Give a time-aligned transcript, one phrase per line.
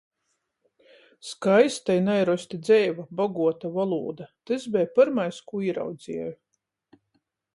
[1.31, 6.33] Skaista i naīrosti dzeiva, bogota volūda- tys beja pyrmais, kū īraudzeju.